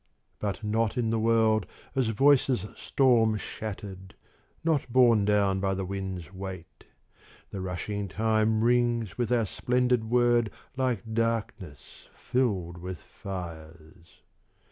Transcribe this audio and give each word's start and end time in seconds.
But 0.39 0.63
not 0.63 0.97
in 0.97 1.11
the 1.11 1.19
world 1.19 1.67
as 1.95 2.07
voices 2.07 2.65
storm 2.75 3.37
shatter'd, 3.37 4.15
Not 4.63 4.91
borne 4.91 5.25
down 5.25 5.59
by 5.59 5.75
the 5.75 5.85
wind's 5.85 6.33
weight; 6.33 6.85
The 7.51 7.61
rushing 7.61 8.07
time 8.07 8.63
rings 8.63 9.15
with 9.19 9.31
our 9.31 9.45
splendid 9.45 10.09
word 10.09 10.49
Like 10.75 11.13
darkness 11.13 12.07
filled 12.15 12.79
with 12.79 12.97
fires. 13.03 14.21